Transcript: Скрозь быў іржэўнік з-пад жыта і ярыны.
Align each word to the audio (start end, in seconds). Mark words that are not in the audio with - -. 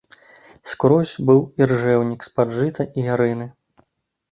Скрозь 0.71 1.11
быў 1.31 1.39
іржэўнік 1.65 2.19
з-пад 2.31 2.57
жыта 2.59 2.81
і 2.97 3.07
ярыны. 3.13 3.51